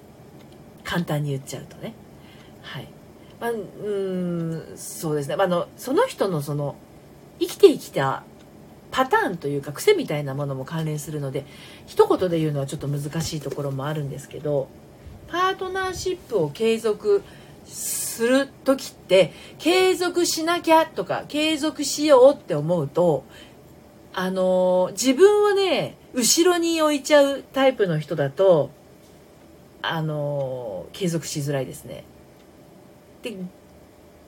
[0.84, 1.94] 簡単に言っちゃうとね。
[3.40, 6.76] まあうんそうですね、まあのその人のその
[7.38, 8.22] 生きてきた
[8.90, 11.44] パターンというか癖みたいなものも関連するので
[11.86, 14.68] 一言で言うのはちょっと難しいところもあるんですけど
[15.28, 17.22] パートナーシップを継続
[17.66, 23.24] する時って継続しなきゃとか継続しようって思うと
[24.14, 28.70] あの自分をね後ろに置いちゃうタイプの人だと
[29.82, 32.04] あの継続しづらいですね。
[33.30, 33.36] で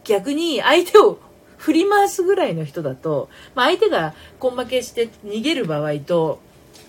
[0.04, 1.18] 逆に相手を
[1.56, 6.40] 振り回すぐらいの人だと、まあ、相手が根負けして逃げる場合と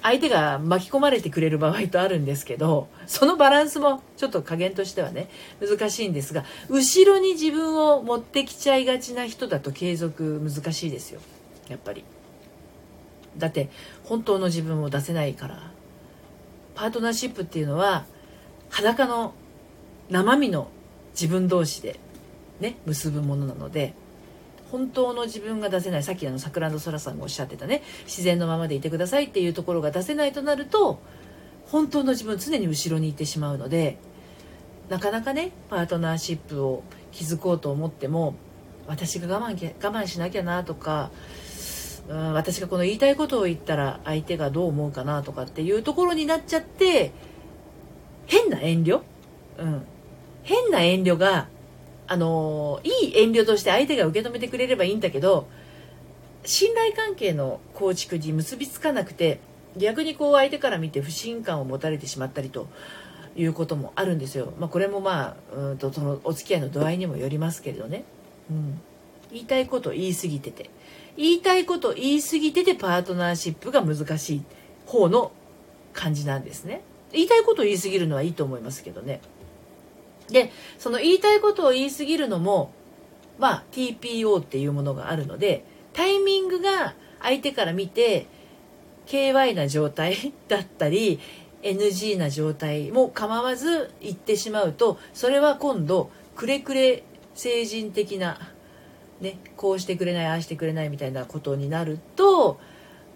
[0.02, 5.28] 相手が巻き込まれてくれる場合とあるんですけどそのバランスもちょっと加減としてはね
[5.60, 11.20] 難しいんですが後ろに自分を持ってきちゃいがちな人だと継続難しいですよ。
[11.68, 12.04] やっぱり。
[13.38, 13.70] だって
[14.04, 15.72] 本当の自分を出せないから。
[16.76, 18.06] パートナーシップっていうのは
[18.70, 19.34] 裸の
[20.10, 20.70] 生身の
[21.14, 22.00] 自分同士で
[22.60, 23.94] ね結ぶものなので
[24.72, 31.00] 本当の自分が出せないさっきあの桜の空さんがおっしゃってたね自然のままでいてくださいっていうところが出せないとなると
[31.68, 33.98] 本当の自分常に後ろにいてしまうので
[34.90, 38.36] なかなかねパートナーシップを築こうと思っても
[38.88, 41.12] 私が我慢我慢しなきゃなとか
[42.08, 47.12] うん私がこの言いたいことを言ったら相手がどう思うかなとかっていうところになっちゃって
[48.26, 49.02] 変な遠慮、
[49.60, 49.84] うん、
[50.50, 51.48] 変な遠慮が
[52.08, 55.48] あのいい遠慮として相手が受け止めてくれればいいんだけど
[56.44, 59.40] 信頼関係の構築に結びつかなくて
[59.78, 62.68] 逆にこう相手から見て不信感を持たれてしまったりと
[63.36, 64.52] いうこともあるんですよ。
[64.60, 68.04] まあ、これもまあうんとそのお付き合いの度合いにもよりますけれどね。
[68.50, 68.82] うん、
[69.32, 70.72] 言いたいこと言い過ぎてて
[71.16, 74.44] 言いたいこと言い過ぎててパートナーシップが難しい
[74.88, 75.32] 方の
[75.94, 76.82] 感じなんですね。
[77.12, 79.22] 言いたいこと言い過ぎるのはいいと思いますけどね。
[80.32, 82.72] でその言いたいことを言い過ぎるのも
[83.38, 88.28] まあ TPO っていうものがあるのでタイミングが相手から見て
[89.08, 91.20] KY な状態 だったり
[91.62, 98.38] NG な状態も構わず言ってしまうとそれは今度くれくれ成人的な、
[99.20, 102.60] ね、こうしてくれないああしてくれないみたいなことになると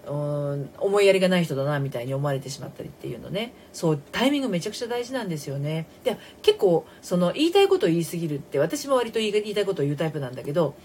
[0.06, 3.54] うん思いやりがない人だなみたいに思われてしまったりっていうのね。
[3.72, 5.88] そうタイミングめちゃくちゃ大事なんですよね。
[6.04, 10.76] で結構その言いたいことを言い過ぎるって私も割と言いたいことを言うタイプなんだけど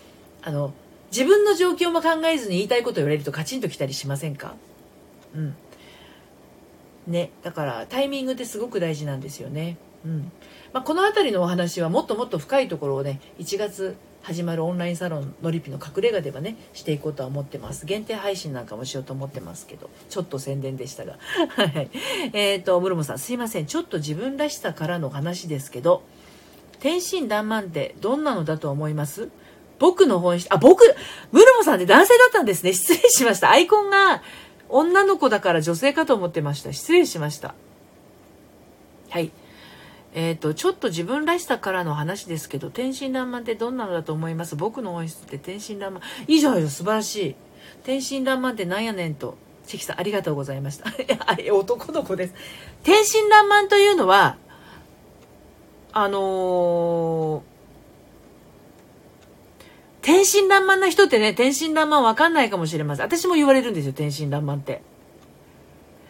[0.43, 0.73] あの
[1.11, 4.55] 自分の状況も考えずに言いたいことを言われるとカチンときたりしませんか？
[5.35, 5.55] うん。
[7.07, 9.79] ねだからタイミングってすごく大事なんですよね。
[10.05, 10.31] うん。
[10.73, 17.87] まあ、この辺りのお話はもっともっと深いところをね1月始まるオンラインサロンのりぴの隠れ家ではねしていこうとは思ってます。
[17.87, 21.19] 限定配信なんかもしようと思ってますけどちょっと宣伝でしたが。
[21.57, 21.91] はい
[22.33, 23.67] えっ、ー、とムルモさんすいません。
[23.67, 26.03] ちょっと自分らしさからの話ですけど
[26.81, 29.31] 天真爛漫ってどんなのだと思います？
[29.79, 30.83] 僕の本質あ僕
[31.33, 32.73] ムルモさんって男性だったんですね。
[32.73, 33.51] 失礼しました。
[33.51, 34.23] アイコンが
[34.69, 36.73] 女の子だから女性かと思ってました。
[36.73, 37.55] 失礼しました。
[39.11, 39.31] はい。
[40.15, 44.57] えっ、ー、と、ちょっと自分らしさからの話ですけど、天真爛漫ってどんなのだと思います？
[44.57, 46.01] 僕の本質って天真爛漫。
[46.27, 47.37] いいじゃないよ、素晴らしい。
[47.85, 49.37] 天真爛漫ってなんやねんと。
[49.65, 50.87] 関さん、ありがとうございました。
[51.27, 52.35] あれ、男の子です。
[52.83, 54.39] 天真爛漫というのは、
[55.93, 57.43] あのー、
[60.01, 63.05] 天真爛漫な人ってね、天真爛漫わかんないかもしれません。
[63.05, 64.81] 私も言われるんですよ、天真爛漫って。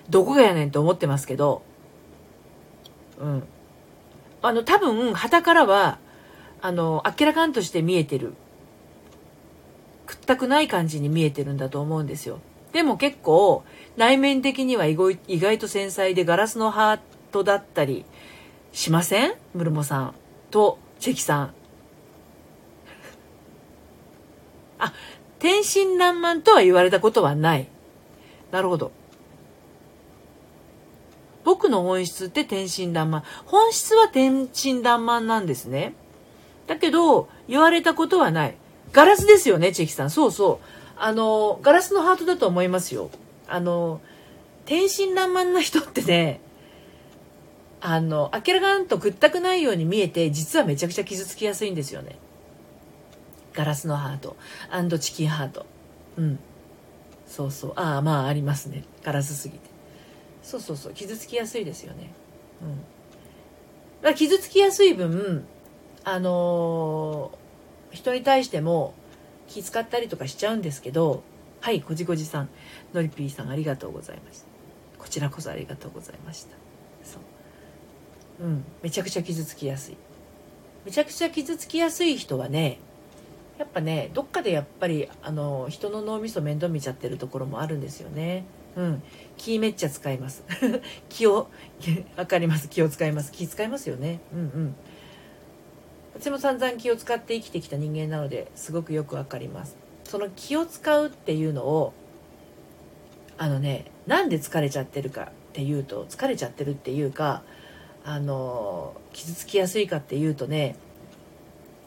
[0.08, 1.62] どこがやねんと思ってますけど、
[3.18, 3.42] うん。
[4.42, 5.98] あの多分旗からは
[6.60, 8.34] あの明らかんとして見えてる。
[10.06, 12.40] くったくない感じに見えてるんだと思うんですよ。
[12.72, 13.64] でも結構
[13.96, 18.04] 内面的には意外と繊細でガラスのハートだったり
[18.72, 19.34] しません？
[19.54, 20.14] ムルモさん。
[20.50, 21.54] とチェキさん。
[24.78, 24.92] あ
[25.38, 27.68] 天真爛漫とは言われたことはない。
[28.50, 28.92] なるほど。
[31.48, 33.22] 僕の本質って天真爛漫。
[33.46, 35.94] 本質は天真爛漫なんですね。
[36.66, 38.54] だけど言われたことはない。
[38.92, 40.10] ガラスですよねチェキさん。
[40.10, 40.66] そうそう。
[40.98, 43.08] あのガラスのハートだと思いますよ。
[43.46, 44.02] あの
[44.66, 46.42] 天真爛漫な人ってね
[47.80, 52.18] あの明らかんとくったくないように見えて実はめちゃくちゃ傷つきやすいんですよね。
[53.54, 54.36] ガラスのハート。
[54.98, 55.64] チキンハート。
[56.18, 56.38] うん。
[57.26, 57.72] そうそう。
[57.76, 58.84] ああまあありますね。
[59.02, 59.77] ガラスすぎて。
[60.48, 60.94] そうそうそう。
[60.94, 62.10] 傷つきやすいですよね。
[62.62, 62.80] うん。
[64.02, 65.44] だ傷つきやすい分
[66.04, 68.94] あのー、人に対しても
[69.46, 71.22] 気遣ったりとかしちゃうんですけど
[71.60, 72.48] はいこじこじさん。
[72.94, 74.46] のりぴーさんありがとうございました
[74.96, 76.56] こちらこそありがとうございました。
[77.04, 77.18] そ
[78.40, 78.44] う。
[78.44, 78.64] うん。
[78.82, 79.96] めちゃくちゃ傷つきやすい。
[80.86, 82.78] めちゃくちゃ傷つきやすい人はね
[83.58, 88.46] やっぱねどっかでやっぱりあの人の脳みそ面倒見ちゃってるところもあるんですよね。
[88.78, 89.02] うん。
[89.36, 90.44] 気めっちゃ使います。
[91.10, 91.48] 気を
[92.16, 92.68] 分かります。
[92.68, 93.32] 気を使います。
[93.32, 94.20] 気使いますよね。
[94.32, 94.74] うんうん。
[96.14, 99.76] 私も散々気を使って生きてきた人間なのですごくよくわかります。
[100.04, 101.92] その気を使うっていうのを
[103.36, 107.42] あのねなんで疲れちゃってるかっていうと疲れちゃってるっていうか
[108.04, 110.76] あの傷つきやすいかっていうとね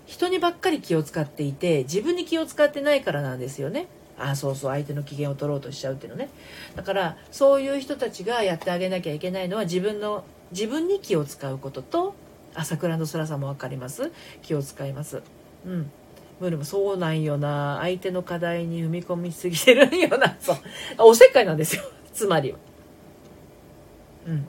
[0.05, 3.87] 人にばっかり気を使っていて自分に気を使ってないからなんですよね。
[4.23, 6.29] あそうそう相手の機嫌を取ろうとしちゃうっていうのね。
[6.75, 12.13] だからそういう人たちがやってあげなきゃいけないのは自分の自分に気を使うことと
[12.53, 14.11] 朝倉の空さも分かります。
[14.41, 15.21] 気を使います。
[15.65, 15.91] うん。
[16.41, 17.77] ムルもそうなんよな。
[17.81, 20.35] 相手の課題に踏み込みすぎてるんよな。
[20.41, 20.57] そう。
[20.97, 21.83] おせっかいなんですよ。
[22.13, 22.57] つまりは。
[24.27, 24.45] うん。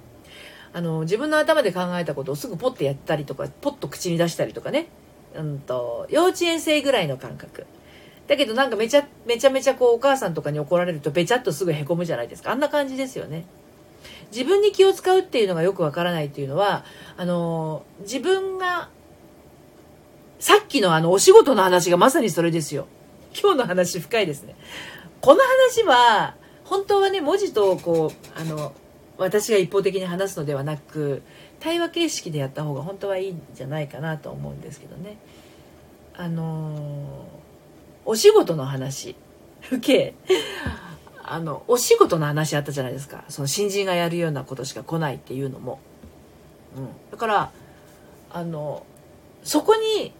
[0.74, 4.86] あの自分の頭で考えたことをすぐポッてやったりとかポッと口に出したりとかね。
[5.34, 7.66] うんと幼稚園生ぐらいの感覚。
[8.32, 12.50] だけどなんかめちゃめちゃめちゃこうお母さんとかに怒られるとべちゃっとすぐへこむじゃないですか。
[12.50, 13.44] あんな感じですよね。
[14.34, 16.86] 自分に気を使うっていうのがよくわからないっていうのは
[17.18, 18.88] あの自分が
[20.38, 22.86] さっきのあのお仕事の話がまさにそれですよ。
[23.38, 24.56] 今日の話深いですね。
[25.20, 28.72] この話は本当はね文字とこうあの
[29.18, 31.22] 私が一方的に話すのではなく
[31.60, 35.18] 対話形式でやった方が本当はいいんじゃないかなと思うんですけどね。
[36.14, 37.42] あの
[38.04, 39.16] お仕事の話。
[39.70, 40.14] 受け
[41.24, 43.24] あのお仕事の話あったじゃないですか。
[43.28, 45.78] その新人がやるようなことしか来ないっていうのも、
[46.76, 47.50] うん、だから
[48.32, 48.84] あの
[49.44, 50.12] そこに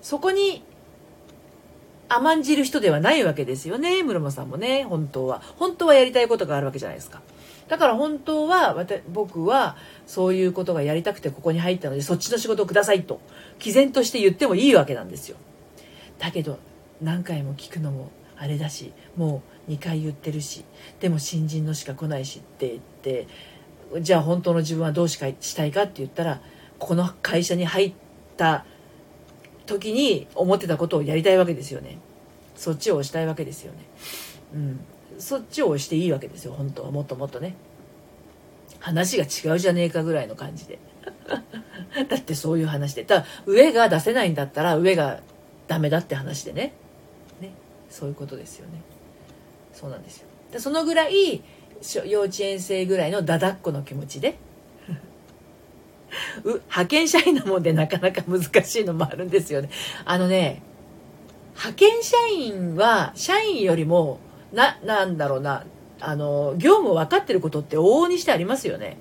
[0.00, 0.62] そこに
[2.08, 4.02] 甘んじる人ではないわけですよね。
[4.02, 5.42] 室間さんもね本当は。
[5.56, 7.20] 本当はやりたいことがあるわけじゃないですか。
[7.68, 8.76] だから本当は
[9.08, 13.20] 僕はそういうことがやりたくてここに入ったのでそっちの仕事をくださいと
[13.58, 15.36] 毅然として言ってもいいわけなんですよ。
[16.24, 16.58] だけど
[17.02, 20.64] 何回も聞くのもあれだしもう2回言ってるし
[20.98, 23.28] でも新人のしか来ないしって言って
[24.00, 26.40] じゃあ本当の自分はどうしかしたいかって言ったら
[26.78, 27.94] この会社に入っ
[28.38, 28.64] た
[29.66, 31.98] 時に思ってたことをやりたいわけですよね。
[32.56, 33.78] そっちを押したいわけですよね。
[34.54, 34.80] うん。
[35.18, 36.90] そっちを押していいわけですよ本当は。
[36.90, 37.54] もっともっとね。
[38.80, 40.78] 話が違うじゃねえかぐらいの感じで。
[42.08, 43.04] だってそういう話で。
[43.04, 45.20] ただ上が出せないんだったら上が
[45.66, 46.74] ダメだって話でね。
[47.40, 47.52] ね。
[47.90, 48.82] そういうことですよね。
[49.72, 50.28] そうなんですよ。
[50.52, 51.42] でそのぐらい
[52.06, 54.36] 幼稚園生ぐらいのだだっこの気持ちで。
[56.44, 59.70] 派遣社員なもんでなかなか難しいのもあるんですよね。
[60.04, 60.62] あのね
[61.54, 64.18] 派遣社員は社員よりも
[64.52, 65.64] ななんだろうな
[66.00, 68.98] あの業務を分かってることって往々にしてありますよね、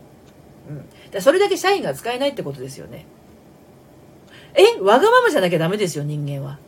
[0.69, 3.05] うん、だそれだけ社員が使えないってことですよね。
[4.55, 6.59] えわがままじゃなきゃダメですよ人間は。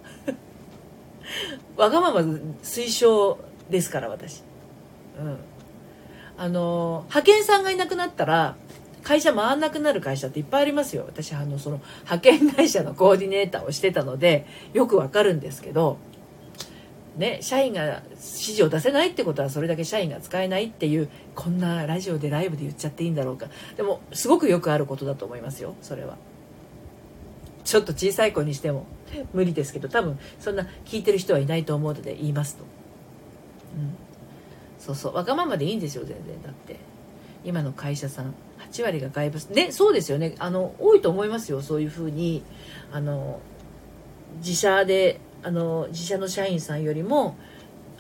[1.78, 2.22] わがまま
[2.64, 4.44] 推奨ですから私。
[5.20, 5.38] うん。
[6.38, 8.56] あの派遣さんがいなくなったら
[9.04, 11.04] 会社回んなくなる会社っていっぱいありますよ。
[11.06, 15.98] 私あのその派遣会社のコーディネーターをしてたのでよくわかるんですけど
[17.16, 23.48] ね社員が指示を出せないってことはそれだけ社員が使えないっていうこんなラジオでライブで言っちゃっていいんだろうか。
[23.78, 26.18] でもすごくよくあることだと思いますよそれは。
[27.66, 28.86] ちょっと小さい子にしても
[29.34, 33.96] 無理ですけど多分そんな聞いてる人はいないと思うので言いますと、うん、
[34.80, 35.16] そうそう。
[35.16, 36.42] わがままでいいんですよ全然。
[36.44, 36.78] だって。
[37.44, 38.34] 今の会社さん。
[38.72, 39.40] 8割が外部。
[39.54, 40.36] ねそうですよね。
[40.38, 41.62] あの多いと思いますよ。
[41.62, 42.44] そういうふうに。
[42.92, 43.40] あの
[44.38, 47.36] 自社であの自社の社員さんよりも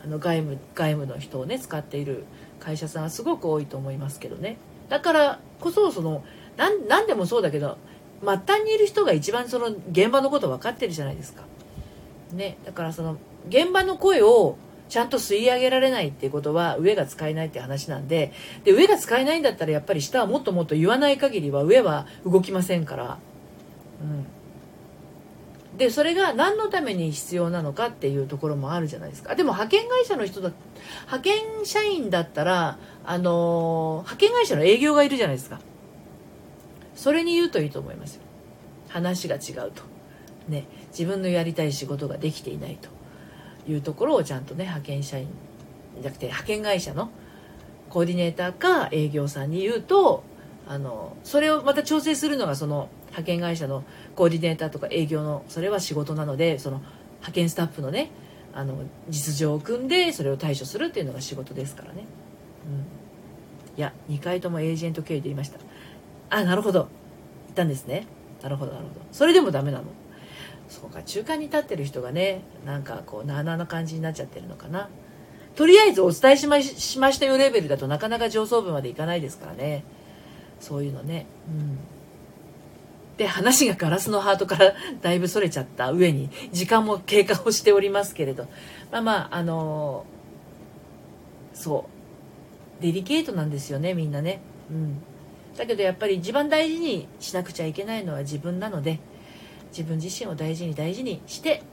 [0.03, 2.26] あの外務外務の人をね使っている
[2.59, 4.57] 会社さんはすごく多いと思いますけどね。
[4.89, 6.24] だからこそその
[6.57, 7.78] なん何でもそうだけど
[8.26, 11.43] 末端にいる人が一番その現場のこと分かってるじゃないですか。
[12.34, 13.17] ねだからその
[13.49, 14.57] 現場の声を
[14.89, 18.32] ちゃんと吸い上げられないっていうことは上が使えないって話なんで
[18.63, 23.17] で上が使えないんだったらやっぱり下はもっともっと言わない限りは上は動きませんから、
[24.01, 29.36] うん、でそれが何のために必要なのかっていうところもあるじゃないですか。
[29.36, 30.51] でも派遣会社の人だ
[31.05, 35.59] 派遣社員だったらあの派遣会社の営業がいるじゃないですか。
[36.95, 38.19] それに言うといいと思います
[38.87, 39.83] 話が違うと。
[40.47, 40.65] ね。
[40.91, 42.89] 自分のやりたい仕事ができていないと。
[43.67, 45.27] いうところをちゃんとね派遣社員
[45.95, 47.09] じゃなくて派遣会社の
[47.89, 50.23] コーディネーターか営業さんに言うと
[50.67, 53.83] あのそれをまた調整するのがその派遣会社の
[54.15, 58.09] コーディネーターとか営業のそれは仕事なのでその派遣スタッフのね
[58.53, 58.75] あの
[59.09, 62.05] 実情を組んでそれを対処するっていうのが仕事ですからね、
[62.65, 65.59] うん、いや2回ともエージェント経由で言いました。
[66.30, 66.88] あなるほど。
[67.45, 68.07] 言ったんですね。
[68.41, 69.01] なるほどなるほど。
[69.11, 69.86] それでもダメなの。
[70.67, 74.89] そうか中間に立ってる人がねなんかこうなあなあな感じになっちゃってるのかな。
[75.55, 79.84] とりあえずお伝えしましましたよレベルだとなかなか上層部までいかないですからね。
[80.59, 81.28] そういうのね。
[81.47, 81.78] うん。
[83.17, 88.47] で話がガラスのハートからだいぶそれちゃった上に時間も経過をしておりますけれど。
[88.91, 91.86] まあまああのー、そ
[92.80, 92.82] う。
[92.82, 94.41] デリケートなんですよねみんなね。
[94.69, 95.01] うん。
[95.57, 98.99] だけどやっぱり一番大事にしなくちゃいけないのは自分なので
[99.69, 101.63] 自分自身を大事に大事にして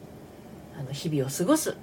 [0.79, 1.75] あの日々を過ごすっ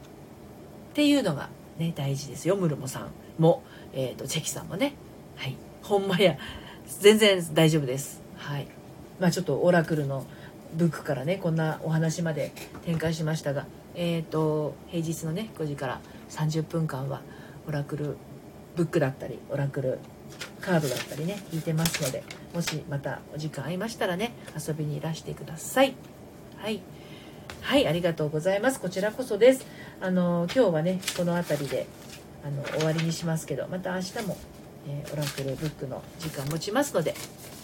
[0.93, 2.55] ていうのがね大事ですよ。
[2.55, 4.93] ムルモさんも、えーと、チェキさんもね。
[5.35, 5.55] はい。
[5.81, 6.37] ほんまや。
[6.99, 8.21] 全然大丈夫です。
[8.35, 8.67] はい。
[9.19, 10.25] まあちょっとオラクルの
[10.73, 12.51] ブックからねこんなお話まで
[12.85, 17.21] 展開しましたがえっ、ー、と平日のね5時から30分間は
[17.67, 18.17] オラクル
[18.75, 19.99] ブックだったりオラクル
[20.61, 22.23] カードだったりね引いてますので
[22.53, 25.95] もしまたお時間合いましたらね遊びにいらしてください。
[26.57, 26.81] はい。
[27.61, 28.79] はいありがとうございます。
[28.79, 29.65] こちらこそです。
[30.01, 31.87] あの今日はねこの辺りで
[32.43, 34.37] あの終わりにしますけどまた明日も、
[34.87, 37.13] えー、オラクルブックの時間持ちますので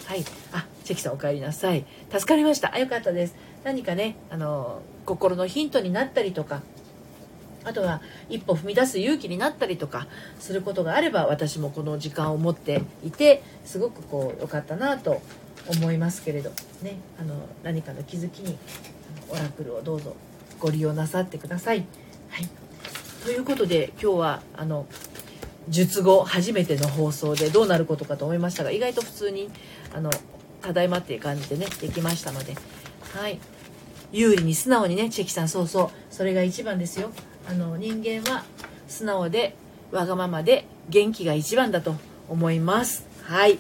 [0.06, 0.24] はい。
[0.54, 1.86] あチェキさんお帰りなさい。
[2.12, 2.74] 助かりました。
[2.74, 3.36] あよかったです。
[3.64, 6.62] 何かねあの心のヒントになったりとか
[7.66, 10.08] あとは一歩踏み出す勇気になったりとか
[10.40, 15.22] することがあれば私もこの時間を持っていてすごくこう良かったなと
[15.68, 16.52] 思いますけれど
[16.82, 18.58] ねあの何かの気づきに
[19.30, 20.16] オラクルをどうぞ
[20.60, 21.86] ご利用なさってください。
[22.30, 22.50] はい、
[23.24, 24.86] ということで今日はあの
[25.68, 29.50] 術後初めての放送でどうなることかと思いましたが意外と普通に
[29.94, 30.12] あの
[30.62, 32.56] ただいまっていう感じでねできましたので
[33.14, 33.40] はい
[34.12, 37.12] 有利に素直にねチェキさんそうそうそれが一番ですよ
[37.48, 38.44] あの人間は
[38.88, 39.56] 素直で
[39.92, 41.96] わがままで元気が一番だと
[42.30, 43.58] 思いますはい、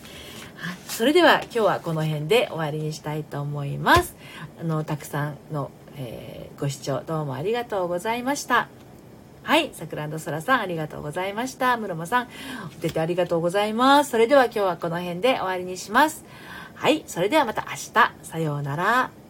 [0.88, 4.16] それでは今日はこの辺で終わりにしたいと思います
[4.60, 8.68] あのたくさんの、えー、ご視聴どうもありがとうございました
[9.46, 9.70] はい。
[9.74, 11.78] さくらんそらさん、ありがとうございました。
[11.78, 12.28] むろもさん、
[12.66, 14.10] お手てありがとうございます。
[14.10, 16.26] それでは今日はこの辺で終わりにします。
[16.74, 17.04] はい。
[17.06, 18.12] それではまた明日。
[18.24, 19.25] さようなら。